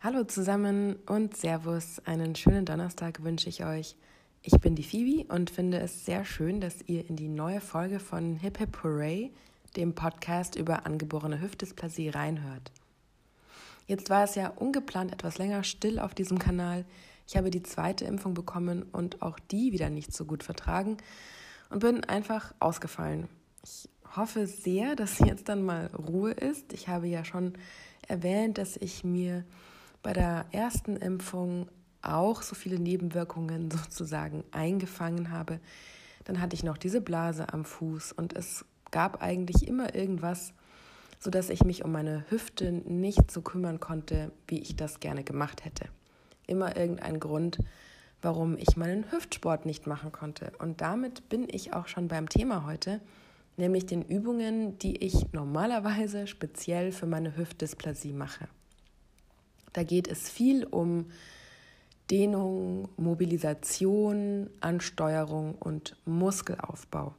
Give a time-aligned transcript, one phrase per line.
[0.00, 2.00] Hallo zusammen und Servus.
[2.06, 3.96] Einen schönen Donnerstag wünsche ich euch.
[4.40, 8.00] Ich bin die Phoebe und finde es sehr schön, dass ihr in die neue Folge
[8.00, 9.32] von Hip Hip Hooray,
[9.76, 12.72] dem Podcast über angeborene Hüftdysplasie, reinhört.
[13.86, 16.86] Jetzt war es ja ungeplant etwas länger still auf diesem Kanal.
[17.26, 20.96] Ich habe die zweite Impfung bekommen und auch die wieder nicht so gut vertragen
[21.70, 23.28] und bin einfach ausgefallen.
[23.64, 26.72] Ich hoffe sehr, dass jetzt dann mal Ruhe ist.
[26.72, 27.54] Ich habe ja schon
[28.06, 29.44] erwähnt, dass ich mir
[30.02, 31.68] bei der ersten Impfung
[32.00, 35.60] auch so viele Nebenwirkungen sozusagen eingefangen habe.
[36.24, 40.52] Dann hatte ich noch diese Blase am Fuß und es gab eigentlich immer irgendwas,
[41.18, 45.64] sodass ich mich um meine Hüfte nicht so kümmern konnte, wie ich das gerne gemacht
[45.64, 45.88] hätte.
[46.46, 47.58] Immer irgendein Grund,
[48.22, 50.52] warum ich meinen Hüftsport nicht machen konnte.
[50.58, 53.00] Und damit bin ich auch schon beim Thema heute,
[53.56, 58.48] nämlich den Übungen, die ich normalerweise speziell für meine Hüftdysplasie mache.
[59.72, 61.06] Da geht es viel um
[62.10, 67.14] Dehnung, Mobilisation, Ansteuerung und Muskelaufbau.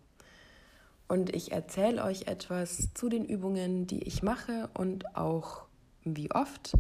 [1.07, 5.63] Und ich erzähle euch etwas zu den Übungen, die ich mache und auch
[6.03, 6.73] wie oft.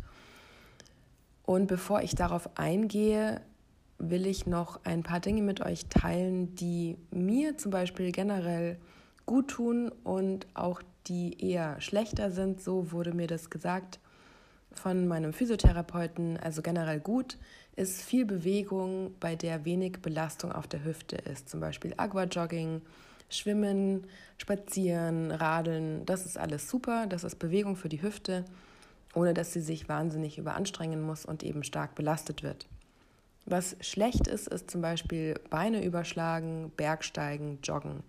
[1.47, 3.39] Und bevor ich darauf eingehe,
[3.99, 8.77] will ich noch ein paar Dinge mit euch teilen, die mir zum Beispiel generell
[9.25, 12.61] gut tun und auch die eher schlechter sind.
[12.61, 14.01] So wurde mir das gesagt
[14.73, 17.37] von meinem Physiotherapeuten, also generell gut,
[17.77, 21.47] ist viel Bewegung, bei der wenig Belastung auf der Hüfte ist.
[21.47, 22.81] Zum Beispiel Aquajogging,
[23.29, 24.05] Schwimmen,
[24.37, 26.05] Spazieren, Radeln.
[26.05, 27.07] Das ist alles super.
[27.07, 28.43] Das ist Bewegung für die Hüfte,
[29.17, 32.67] ohne dass sie sich wahnsinnig überanstrengen muss und eben stark belastet wird.
[33.47, 38.03] Was schlecht ist, ist zum Beispiel Beine überschlagen, Bergsteigen, Joggen.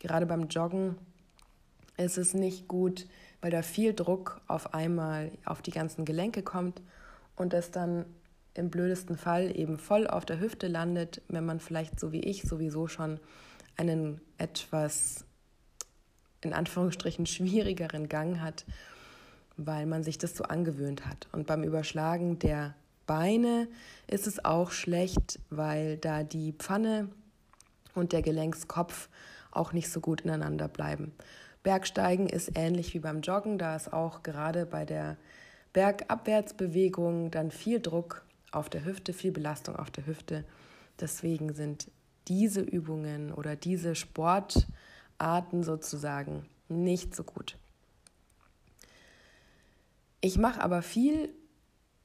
[0.00, 0.96] Gerade beim Joggen
[1.96, 3.06] ist es nicht gut,
[3.40, 6.82] weil da viel Druck auf einmal auf die ganzen Gelenke kommt
[7.36, 8.04] und das dann
[8.54, 12.42] im blödesten Fall eben voll auf der Hüfte landet, wenn man vielleicht so wie ich
[12.42, 13.20] sowieso schon
[13.76, 15.24] einen etwas
[16.40, 18.64] in Anführungsstrichen schwierigeren Gang hat,
[19.58, 21.28] weil man sich das so angewöhnt hat.
[21.32, 22.74] Und beim Überschlagen der
[23.06, 23.68] Beine
[24.06, 27.08] ist es auch schlecht, weil da die Pfanne
[27.94, 29.08] und der Gelenkskopf
[29.50, 31.12] auch nicht so gut ineinander bleiben.
[31.62, 35.16] Bergsteigen ist ähnlich wie beim Joggen, da ist auch gerade bei der
[35.72, 40.44] Bergabwärtsbewegung dann viel Druck auf der Hüfte, viel Belastung auf der Hüfte.
[41.00, 41.90] Deswegen sind
[42.28, 47.56] diese Übungen oder diese Sportarten sozusagen nicht so gut.
[50.28, 51.30] Ich mache aber viel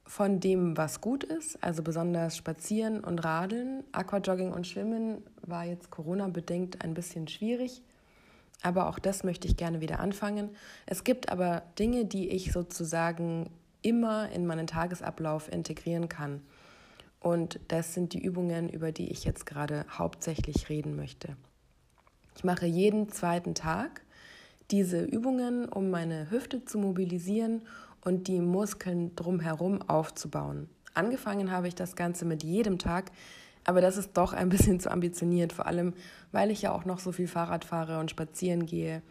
[0.06, 3.84] von dem, was gut ist, also besonders Spazieren und Radeln.
[3.92, 7.82] Aquajogging und Schwimmen war jetzt Corona-bedingt ein bisschen schwierig.
[8.62, 10.52] Aber auch das möchte ich gerne wieder anfangen.
[10.86, 13.50] Es gibt aber Dinge, die ich sozusagen
[13.82, 16.42] immer in meinen Tagesablauf integrieren kann.
[17.20, 21.36] Und das sind die Übungen, über die ich jetzt gerade hauptsächlich reden möchte.
[22.38, 24.00] Ich mache jeden zweiten Tag
[24.72, 27.64] diese Übungen, um meine Hüfte zu mobilisieren
[28.04, 30.70] und die Muskeln drumherum aufzubauen.
[30.94, 33.12] Angefangen habe ich das Ganze mit jedem Tag,
[33.64, 35.94] aber das ist doch ein bisschen zu ambitioniert, vor allem
[36.32, 39.02] weil ich ja auch noch so viel Fahrrad fahre und spazieren gehe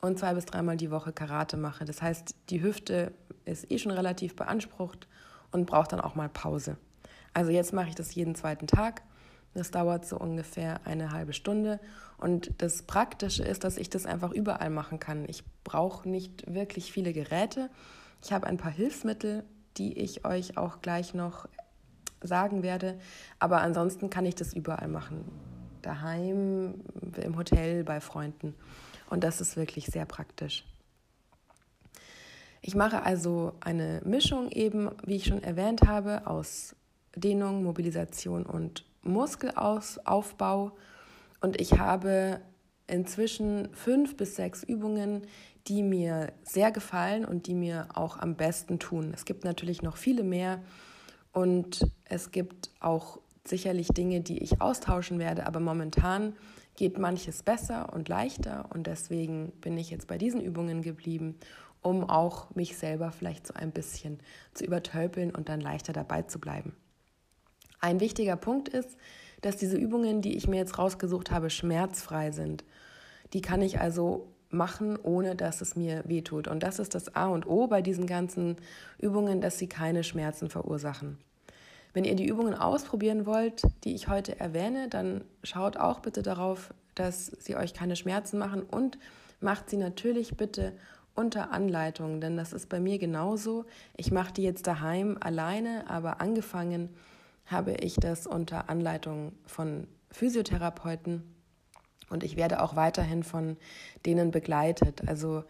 [0.00, 1.84] und zwei bis dreimal die Woche Karate mache.
[1.84, 3.12] Das heißt, die Hüfte
[3.44, 5.06] ist eh schon relativ beansprucht
[5.52, 6.76] und braucht dann auch mal Pause.
[7.34, 9.02] Also jetzt mache ich das jeden zweiten Tag.
[9.54, 11.80] Das dauert so ungefähr eine halbe Stunde.
[12.18, 15.24] Und das Praktische ist, dass ich das einfach überall machen kann.
[15.28, 17.68] Ich brauche nicht wirklich viele Geräte.
[18.22, 19.44] Ich habe ein paar Hilfsmittel,
[19.76, 21.48] die ich euch auch gleich noch
[22.22, 22.98] sagen werde.
[23.38, 25.24] Aber ansonsten kann ich das überall machen.
[25.82, 26.82] Daheim,
[27.16, 28.54] im Hotel, bei Freunden.
[29.08, 30.64] Und das ist wirklich sehr praktisch.
[32.62, 36.76] Ich mache also eine Mischung eben, wie ich schon erwähnt habe, aus
[37.16, 40.72] Dehnung, Mobilisation und Muskelaufbau.
[41.40, 42.40] Und ich habe
[42.90, 45.22] inzwischen fünf bis sechs Übungen,
[45.66, 49.12] die mir sehr gefallen und die mir auch am besten tun.
[49.14, 50.60] Es gibt natürlich noch viele mehr,
[51.32, 56.34] und es gibt auch sicherlich Dinge, die ich austauschen werde, aber momentan
[56.76, 61.36] geht manches besser und leichter und deswegen bin ich jetzt bei diesen Übungen geblieben,
[61.82, 64.20] um auch mich selber vielleicht so ein bisschen
[64.54, 66.74] zu übertölpeln und dann leichter dabei zu bleiben.
[67.80, 68.96] Ein wichtiger Punkt ist,
[69.40, 72.64] dass diese Übungen, die ich mir jetzt rausgesucht habe, schmerzfrei sind.
[73.32, 76.48] Die kann ich also machen, ohne dass es mir wehtut.
[76.48, 78.56] Und das ist das A und O bei diesen ganzen
[78.98, 81.18] Übungen, dass sie keine Schmerzen verursachen.
[81.92, 86.72] Wenn ihr die Übungen ausprobieren wollt, die ich heute erwähne, dann schaut auch bitte darauf,
[86.94, 88.98] dass sie euch keine Schmerzen machen und
[89.40, 90.72] macht sie natürlich bitte
[91.14, 93.64] unter Anleitung, denn das ist bei mir genauso.
[93.96, 96.90] Ich mache die jetzt daheim alleine, aber angefangen
[97.50, 101.22] habe ich das unter Anleitung von Physiotherapeuten
[102.08, 103.56] und ich werde auch weiterhin von
[104.04, 105.08] denen begleitet.
[105.08, 105.44] Also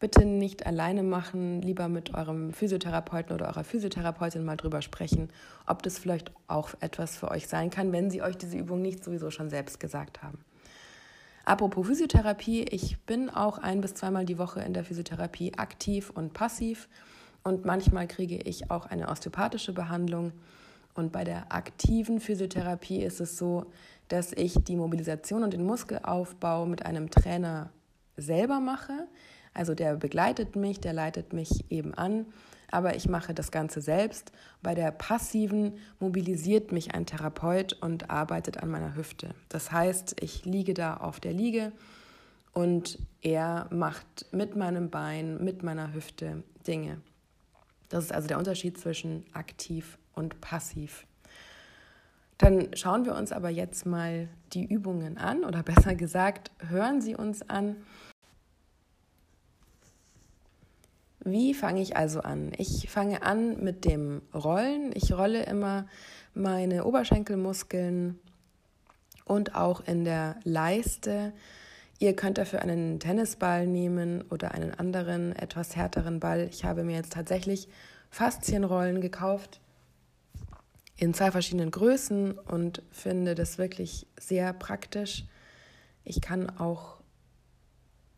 [0.00, 5.30] bitte nicht alleine machen, lieber mit eurem Physiotherapeuten oder eurer Physiotherapeutin mal drüber sprechen,
[5.66, 9.04] ob das vielleicht auch etwas für euch sein kann, wenn sie euch diese Übung nicht
[9.04, 10.38] sowieso schon selbst gesagt haben.
[11.44, 16.32] Apropos Physiotherapie, ich bin auch ein bis zweimal die Woche in der Physiotherapie aktiv und
[16.32, 16.88] passiv
[17.44, 20.32] und manchmal kriege ich auch eine osteopathische Behandlung.
[20.96, 23.66] Und bei der aktiven Physiotherapie ist es so,
[24.08, 27.70] dass ich die Mobilisation und den Muskelaufbau mit einem Trainer
[28.16, 29.06] selber mache.
[29.52, 32.26] Also der begleitet mich, der leitet mich eben an
[32.70, 34.32] aber ich mache das Ganze selbst.
[34.62, 39.30] Bei der passiven mobilisiert mich ein Therapeut und arbeitet an meiner Hüfte.
[39.48, 41.72] Das heißt, ich liege da auf der Liege
[42.52, 47.00] und er macht mit meinem Bein, mit meiner Hüfte Dinge.
[47.88, 51.06] Das ist also der Unterschied zwischen aktiv und passiv.
[52.38, 57.14] Dann schauen wir uns aber jetzt mal die Übungen an oder besser gesagt, hören Sie
[57.14, 57.76] uns an
[61.28, 62.52] Wie fange ich also an?
[62.56, 64.92] Ich fange an mit dem Rollen.
[64.94, 65.88] Ich rolle immer
[66.34, 68.16] meine Oberschenkelmuskeln
[69.24, 71.32] und auch in der Leiste.
[71.98, 76.48] Ihr könnt dafür einen Tennisball nehmen oder einen anderen, etwas härteren Ball.
[76.48, 77.66] Ich habe mir jetzt tatsächlich
[78.08, 79.58] Faszienrollen gekauft
[80.96, 85.24] in zwei verschiedenen Größen und finde das wirklich sehr praktisch.
[86.04, 86.96] Ich kann auch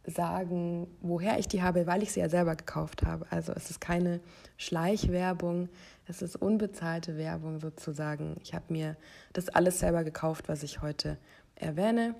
[0.04, 3.26] sagen, woher ich die habe, weil ich sie ja selber gekauft habe.
[3.30, 4.20] Also es ist keine
[4.56, 5.68] Schleichwerbung,
[6.06, 8.36] es ist unbezahlte Werbung sozusagen.
[8.42, 8.96] Ich habe mir
[9.32, 11.18] das alles selber gekauft, was ich heute
[11.54, 12.14] erwähne.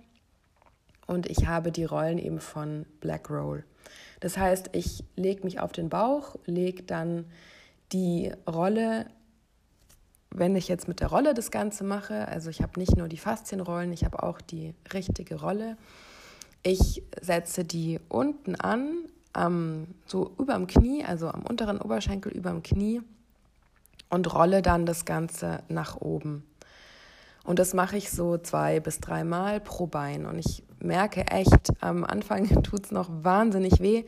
[1.07, 3.65] Und ich habe die Rollen eben von Black Roll.
[4.21, 7.25] Das heißt, ich lege mich auf den Bauch, lege dann
[7.93, 9.07] die Rolle,
[10.31, 13.17] wenn ich jetzt mit der Rolle das Ganze mache, also ich habe nicht nur die
[13.17, 15.77] Faszienrollen, ich habe auch die richtige Rolle
[16.63, 19.05] ich setze die unten an,
[19.37, 23.03] ähm, so über dem Knie, also am unteren Oberschenkel über dem Knie
[24.11, 26.45] und rolle dann das Ganze nach oben.
[27.45, 30.27] Und das mache ich so zwei bis dreimal pro Bein.
[30.27, 34.05] Und ich merke echt, am Anfang tut es noch wahnsinnig weh.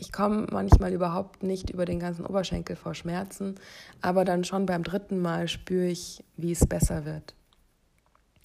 [0.00, 3.56] Ich komme manchmal überhaupt nicht über den ganzen Oberschenkel vor Schmerzen,
[4.00, 7.34] aber dann schon beim dritten Mal spüre ich, wie es besser wird.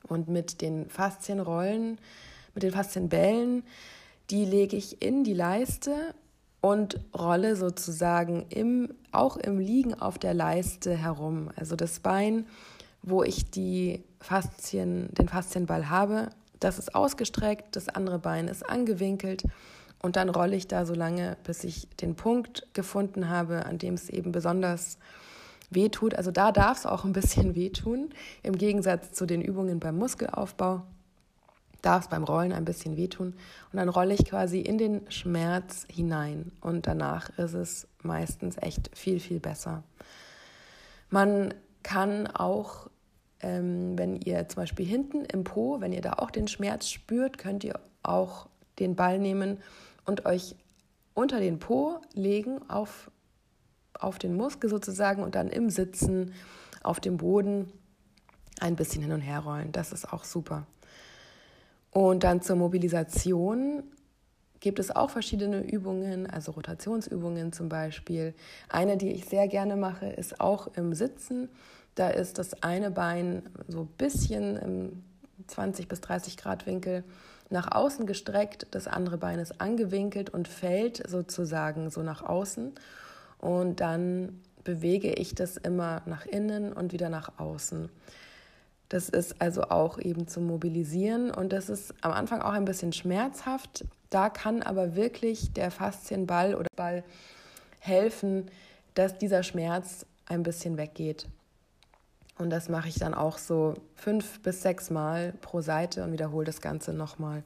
[0.05, 1.97] Und mit den Faszienrollen
[2.55, 3.63] mit den Faszienbällen,
[4.29, 6.15] die lege ich in die Leiste
[6.61, 11.49] und rolle sozusagen im, auch im Liegen auf der Leiste herum.
[11.55, 12.47] Also das Bein,
[13.03, 16.29] wo ich die Faszien, den Faszienball habe,
[16.59, 19.43] das ist ausgestreckt, das andere Bein ist angewinkelt
[20.01, 23.95] und dann rolle ich da so lange, bis ich den Punkt gefunden habe, an dem
[23.95, 24.97] es eben besonders
[25.69, 26.13] weh tut.
[26.13, 28.09] Also da darf es auch ein bisschen wehtun,
[28.43, 30.83] im Gegensatz zu den Übungen beim Muskelaufbau
[31.85, 33.33] darf es beim Rollen ein bisschen wehtun.
[33.71, 36.51] Und dann rolle ich quasi in den Schmerz hinein.
[36.61, 39.83] Und danach ist es meistens echt viel, viel besser.
[41.09, 41.53] Man
[41.83, 42.89] kann auch,
[43.41, 47.37] ähm, wenn ihr zum Beispiel hinten im Po, wenn ihr da auch den Schmerz spürt,
[47.37, 48.47] könnt ihr auch
[48.79, 49.59] den Ball nehmen
[50.05, 50.55] und euch
[51.13, 53.09] unter den Po legen, auf,
[53.93, 56.33] auf den Muskel sozusagen und dann im Sitzen
[56.83, 57.71] auf dem Boden
[58.59, 59.71] ein bisschen hin und her rollen.
[59.71, 60.67] Das ist auch super.
[61.91, 63.83] Und dann zur Mobilisation
[64.59, 68.33] gibt es auch verschiedene Übungen, also Rotationsübungen zum Beispiel.
[68.67, 71.49] Eine, die ich sehr gerne mache, ist auch im Sitzen.
[71.95, 75.03] Da ist das eine Bein so ein bisschen im
[75.47, 77.03] 20 bis 30 Grad Winkel
[77.49, 82.73] nach außen gestreckt, das andere Bein ist angewinkelt und fällt sozusagen so nach außen.
[83.39, 87.89] Und dann bewege ich das immer nach innen und wieder nach außen.
[88.89, 92.93] Das ist also auch eben zum Mobilisieren und das ist am Anfang auch ein bisschen
[92.93, 93.85] schmerzhaft.
[94.09, 97.03] Da kann aber wirklich der Faszienball oder Ball
[97.79, 98.49] helfen,
[98.93, 101.27] dass dieser Schmerz ein bisschen weggeht.
[102.37, 106.45] Und das mache ich dann auch so fünf bis sechs Mal pro Seite und wiederhole
[106.45, 107.43] das Ganze nochmal.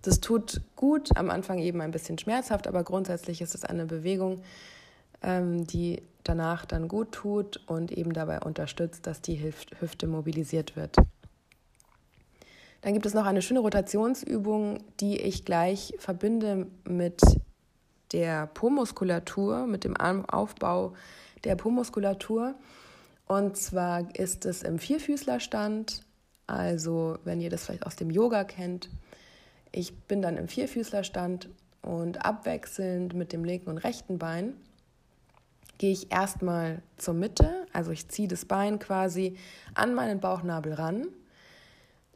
[0.00, 4.42] Das tut gut, am Anfang eben ein bisschen schmerzhaft, aber grundsätzlich ist es eine Bewegung,
[5.22, 10.96] ähm, die danach dann gut tut und eben dabei unterstützt, dass die Hüfte mobilisiert wird.
[12.80, 17.20] Dann gibt es noch eine schöne Rotationsübung, die ich gleich verbinde mit
[18.12, 20.94] der Po-Muskulatur, mit dem Aufbau
[21.44, 22.54] der Po-Muskulatur.
[23.32, 26.02] Und zwar ist es im Vierfüßlerstand,
[26.46, 28.90] also wenn ihr das vielleicht aus dem Yoga kennt.
[29.70, 31.48] Ich bin dann im Vierfüßlerstand
[31.80, 34.52] und abwechselnd mit dem linken und rechten Bein
[35.78, 39.38] gehe ich erstmal zur Mitte, also ich ziehe das Bein quasi
[39.72, 41.06] an meinen Bauchnabel ran.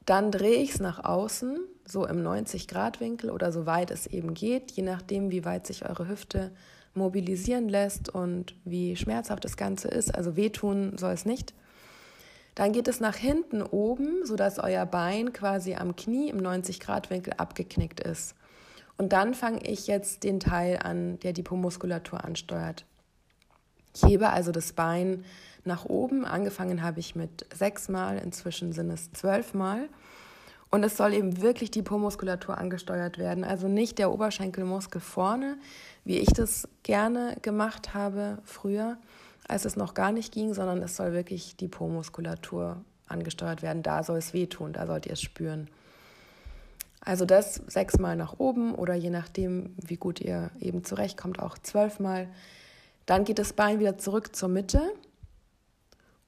[0.05, 4.73] Dann drehe ich es nach außen, so im 90-Grad-Winkel oder so weit es eben geht,
[4.73, 6.53] je nachdem, wie weit sich eure Hüfte
[6.97, 10.15] mobilisieren lässt und wie schmerzhaft das Ganze ist.
[10.15, 11.55] Also wehtun soll es nicht.
[12.55, 18.01] Dann geht es nach hinten oben, sodass euer Bein quasi am Knie im 90-Grad-Winkel abgeknickt
[18.01, 18.35] ist.
[18.97, 22.87] Und dann fange ich jetzt den Teil an, der die Po-Muskulatur ansteuert.
[23.95, 25.25] Ich hebe also das Bein
[25.65, 26.25] nach oben.
[26.25, 29.89] Angefangen habe ich mit sechs Mal, inzwischen sind es zwölf Mal.
[30.71, 33.45] Und es soll eben wirklich die Po-Muskulatur angesteuert werden.
[33.45, 35.57] Also nicht der Oberschenkelmuskel vorne,
[36.05, 38.99] wie ich das gerne gemacht habe früher,
[39.49, 43.83] als es noch gar nicht ging, sondern es soll wirklich die Po-Muskulatur angesteuert werden.
[43.83, 45.69] Da soll es wehtun, da sollt ihr es spüren.
[47.01, 52.29] Also das sechsmal nach oben oder je nachdem, wie gut ihr eben zurechtkommt, auch zwölfmal.
[53.07, 54.83] Dann geht das Bein wieder zurück zur Mitte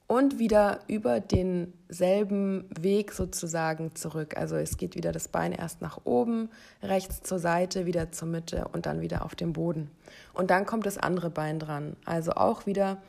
[0.09, 4.37] und wieder über denselben Weg sozusagen zurück.
[4.37, 6.49] Also es geht wieder das Bein erst nach oben,
[6.83, 9.91] rechts zur Seite, wieder zur Mitte und dann wieder auf den Boden.
[10.33, 11.95] Und dann kommt das andere Bein dran.
[12.07, 13.03] Also auch wieder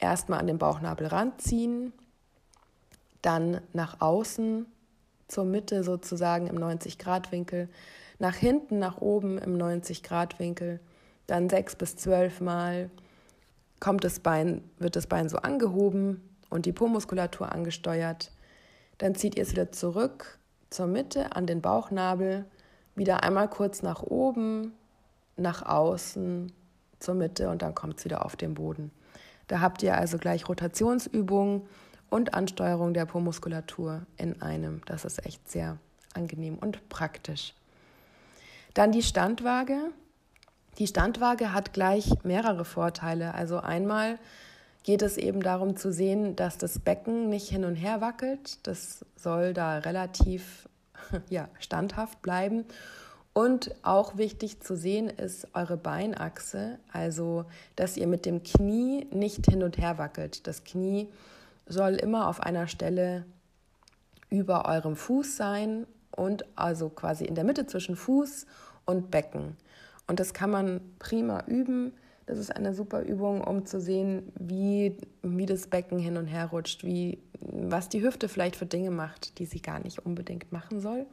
[0.00, 1.92] erstmal an den Bauchnabel ranziehen,
[3.20, 4.64] dann nach außen
[5.28, 7.68] zur Mitte sozusagen im 90-Grad-Winkel,
[8.18, 10.80] nach hinten, nach oben im 90-Grad-Winkel,
[11.26, 12.90] dann sechs bis zwölf Mal
[13.82, 18.30] kommt das Bein, wird das Bein so angehoben und die Po-Muskulatur angesteuert.
[18.98, 20.38] Dann zieht ihr es wieder zurück
[20.70, 22.44] zur Mitte an den Bauchnabel,
[22.94, 24.72] wieder einmal kurz nach oben,
[25.36, 26.52] nach außen,
[27.00, 28.92] zur Mitte und dann kommt es wieder auf den Boden.
[29.48, 31.62] Da habt ihr also gleich Rotationsübungen
[32.08, 34.82] und Ansteuerung der Po-Muskulatur in einem.
[34.86, 35.76] Das ist echt sehr
[36.14, 37.52] angenehm und praktisch.
[38.74, 39.90] Dann die Standwaage.
[40.78, 43.34] Die Standwaage hat gleich mehrere Vorteile.
[43.34, 44.18] Also einmal
[44.82, 48.66] geht es eben darum zu sehen, dass das Becken nicht hin und her wackelt.
[48.66, 50.68] Das soll da relativ
[51.28, 52.64] ja, standhaft bleiben.
[53.34, 59.46] Und auch wichtig zu sehen ist eure Beinachse, also dass ihr mit dem Knie nicht
[59.46, 60.46] hin und her wackelt.
[60.46, 61.08] Das Knie
[61.66, 63.24] soll immer auf einer Stelle
[64.28, 68.46] über eurem Fuß sein und also quasi in der Mitte zwischen Fuß
[68.84, 69.56] und Becken.
[70.06, 71.92] Und das kann man prima üben.
[72.26, 76.46] Das ist eine super Übung, um zu sehen, wie, wie das Becken hin und her
[76.46, 80.80] rutscht, wie, was die Hüfte vielleicht für Dinge macht, die sie gar nicht unbedingt machen
[80.80, 81.06] soll.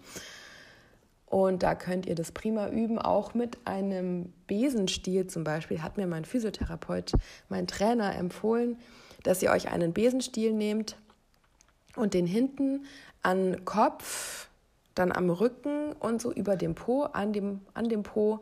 [1.26, 6.08] Und da könnt ihr das prima üben, auch mit einem Besenstiel zum Beispiel, hat mir
[6.08, 7.12] mein Physiotherapeut,
[7.50, 8.78] mein Trainer empfohlen,
[9.24, 10.98] dass ihr euch einen Besenstiel nehmt
[11.96, 12.86] und den hinten
[13.22, 14.50] an Kopf,
[14.96, 18.40] dann am Rücken und so über dem Po, an dem, an dem Po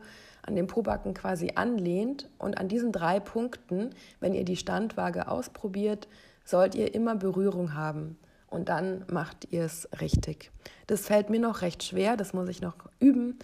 [0.48, 2.28] an dem Pobacken quasi anlehnt.
[2.40, 6.08] Und an diesen drei Punkten, wenn ihr die Standwaage ausprobiert,
[6.44, 8.18] sollt ihr immer Berührung haben.
[8.50, 10.52] Und dann macht ihr es richtig.
[10.88, 13.38] Das fällt mir noch recht schwer, das muss ich noch üben.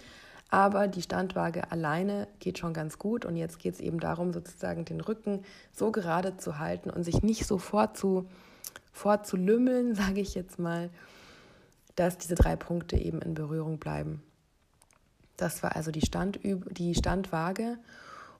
[0.48, 3.26] Aber die Standwaage alleine geht schon ganz gut.
[3.26, 5.42] Und jetzt geht es eben darum, sozusagen den Rücken
[5.72, 8.26] so gerade zu halten und sich nicht so vorzu,
[8.92, 10.88] vorzulümmeln, sage ich jetzt mal,
[11.96, 14.22] dass diese drei Punkte eben in Berührung bleiben.
[15.36, 17.78] Das war also die, Standüb die Standwaage.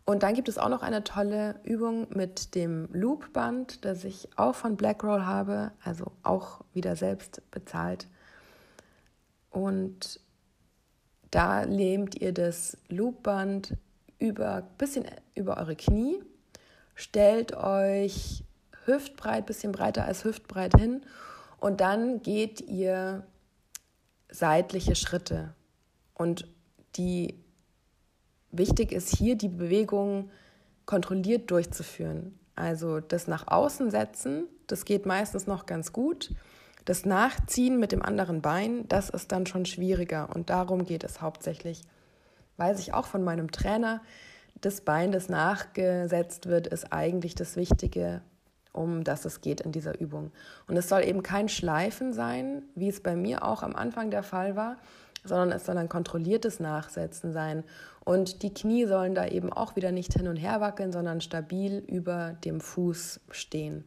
[0.04, 4.54] Und dann gibt es auch noch eine tolle Übung mit dem Loopband, das ich auch
[4.54, 8.06] von Blackroll habe, also auch wieder selbst bezahlt.
[9.50, 10.20] Und
[11.30, 13.76] da lehmt ihr das Loopband
[14.18, 16.22] über bisschen über eure Knie,
[16.94, 18.44] stellt euch
[18.84, 21.02] hüftbreit, bisschen breiter als hüftbreit hin
[21.58, 23.24] und dann geht ihr
[24.30, 25.54] seitliche Schritte.
[26.14, 26.46] Und
[26.96, 27.42] die
[28.50, 30.30] wichtig ist hier, die Bewegung
[30.86, 32.38] kontrolliert durchzuführen.
[32.56, 36.30] Also das nach außen setzen, das geht meistens noch ganz gut.
[36.84, 41.20] Das Nachziehen mit dem anderen Bein, das ist dann schon schwieriger und darum geht es
[41.20, 41.82] hauptsächlich.
[42.56, 44.02] Weiß ich auch von meinem Trainer,
[44.60, 48.22] das Bein, das nachgesetzt wird, ist eigentlich das Wichtige,
[48.72, 50.30] um das es geht in dieser Übung.
[50.68, 54.22] Und es soll eben kein Schleifen sein, wie es bei mir auch am Anfang der
[54.22, 54.76] Fall war,
[55.24, 57.64] sondern es soll ein kontrolliertes Nachsetzen sein.
[58.04, 61.78] Und die Knie sollen da eben auch wieder nicht hin und her wackeln, sondern stabil
[61.86, 63.84] über dem Fuß stehen.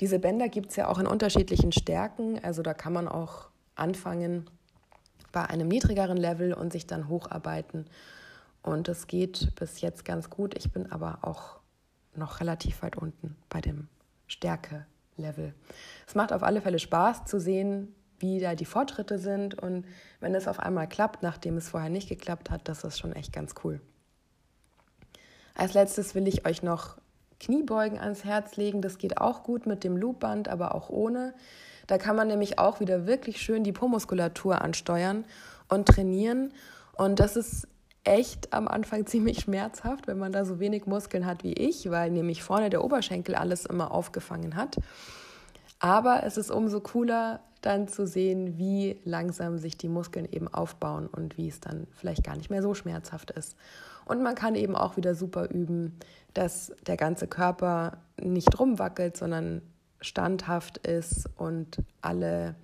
[0.00, 4.48] Diese Bänder gibt es ja auch in unterschiedlichen Stärken, also da kann man auch anfangen
[5.32, 7.86] bei einem niedrigeren Level und sich dann hocharbeiten.
[8.62, 10.56] Und es geht bis jetzt ganz gut.
[10.56, 11.58] Ich bin aber auch
[12.14, 13.88] noch relativ weit unten bei dem
[14.26, 14.86] Stärke
[15.16, 15.54] Level.
[16.06, 19.86] Es macht auf alle Fälle Spaß zu sehen, wie da die Fortschritte sind und
[20.20, 23.32] wenn es auf einmal klappt, nachdem es vorher nicht geklappt hat, das ist schon echt
[23.32, 23.80] ganz cool.
[25.54, 26.98] Als letztes will ich euch noch
[27.40, 28.82] Kniebeugen ans Herz legen.
[28.82, 31.34] Das geht auch gut mit dem Loopband, aber auch ohne.
[31.86, 35.24] Da kann man nämlich auch wieder wirklich schön die Po-Muskulatur ansteuern
[35.68, 36.52] und trainieren.
[36.96, 37.68] Und das ist
[38.04, 42.10] echt am Anfang ziemlich schmerzhaft, wenn man da so wenig Muskeln hat wie ich, weil
[42.10, 44.76] nämlich vorne der Oberschenkel alles immer aufgefangen hat.
[45.80, 51.06] Aber es ist umso cooler, dann zu sehen, wie langsam sich die Muskeln eben aufbauen
[51.06, 53.56] und wie es dann vielleicht gar nicht mehr so schmerzhaft ist.
[54.04, 55.98] Und man kann eben auch wieder super üben,
[56.34, 59.60] dass der ganze Körper nicht rumwackelt, sondern
[60.00, 62.54] standhaft ist und alle,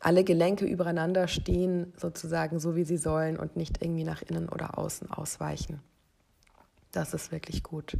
[0.00, 4.76] alle Gelenke übereinander stehen, sozusagen so wie sie sollen und nicht irgendwie nach innen oder
[4.76, 5.80] außen ausweichen.
[6.92, 7.96] Das ist wirklich gut.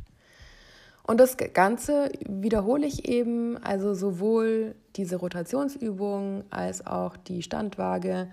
[1.11, 8.31] Und das Ganze wiederhole ich eben, also sowohl diese Rotationsübung als auch die Standwaage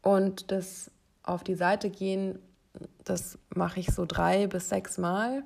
[0.00, 0.92] und das
[1.24, 2.38] auf die Seite gehen,
[3.02, 5.42] das mache ich so drei bis sechs Mal.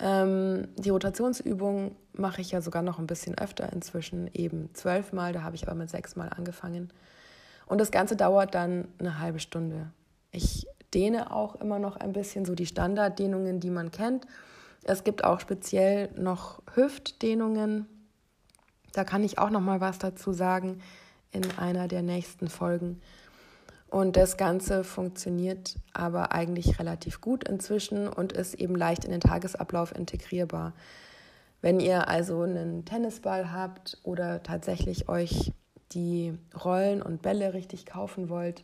[0.00, 5.34] Ähm, die Rotationsübung mache ich ja sogar noch ein bisschen öfter inzwischen, eben zwölf Mal,
[5.34, 6.90] da habe ich aber mit sechs Mal angefangen.
[7.66, 9.90] Und das Ganze dauert dann eine halbe Stunde.
[10.32, 14.26] Ich dehne auch immer noch ein bisschen so die Standarddehnungen, die man kennt.
[14.88, 17.86] Es gibt auch speziell noch Hüftdehnungen.
[18.92, 20.80] Da kann ich auch noch mal was dazu sagen
[21.32, 23.00] in einer der nächsten Folgen.
[23.88, 29.20] Und das Ganze funktioniert aber eigentlich relativ gut inzwischen und ist eben leicht in den
[29.20, 30.72] Tagesablauf integrierbar.
[31.60, 35.52] Wenn ihr also einen Tennisball habt oder tatsächlich euch
[35.90, 38.62] die Rollen und Bälle richtig kaufen wollt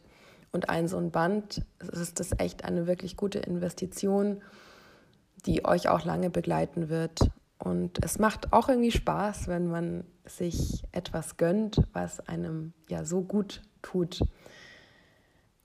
[0.52, 4.40] und ein so ein Band, ist das echt eine wirklich gute Investition
[5.46, 7.30] die euch auch lange begleiten wird.
[7.58, 13.22] Und es macht auch irgendwie Spaß, wenn man sich etwas gönnt, was einem ja so
[13.22, 14.22] gut tut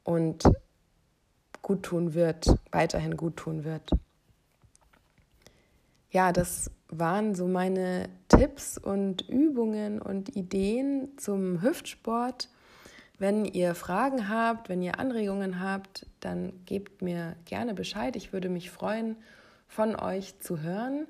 [0.03, 0.43] und
[1.62, 3.91] gut tun wird, weiterhin gut tun wird.
[6.12, 12.49] Ja, das waren so meine Tipps und Übungen und Ideen zum Hüftsport.
[13.19, 18.15] Wenn ihr Fragen habt, wenn ihr Anregungen habt, dann gebt mir gerne Bescheid.
[18.15, 19.17] Ich würde mich freuen
[19.67, 21.08] von euch zu hören,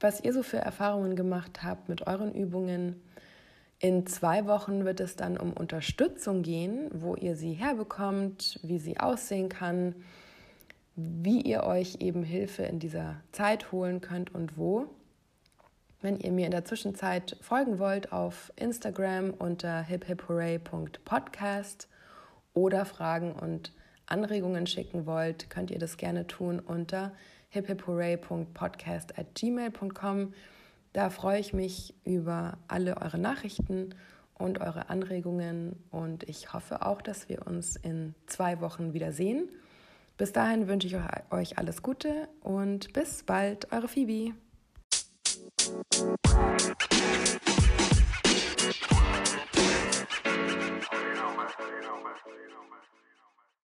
[0.00, 3.00] was ihr so für Erfahrungen gemacht habt mit euren Übungen.
[3.80, 8.98] In zwei Wochen wird es dann um Unterstützung gehen, wo ihr sie herbekommt, wie sie
[8.98, 9.94] aussehen kann,
[10.96, 14.86] wie ihr euch eben Hilfe in dieser Zeit holen könnt und wo.
[16.00, 21.88] Wenn ihr mir in der Zwischenzeit folgen wollt auf Instagram unter hiphipHooray.podcast
[22.54, 23.72] oder Fragen und
[24.06, 27.12] Anregungen schicken wollt, könnt ihr das gerne tun unter
[27.50, 30.32] hiphipHooray.podcast.gmail.com.
[30.92, 33.94] Da freue ich mich über alle eure Nachrichten
[34.34, 39.48] und eure Anregungen und ich hoffe auch, dass wir uns in zwei Wochen wiedersehen.
[40.16, 40.96] Bis dahin wünsche ich
[41.30, 44.34] euch alles Gute und bis bald, eure Phoebe.